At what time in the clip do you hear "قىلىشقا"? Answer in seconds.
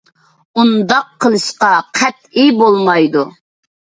1.25-1.69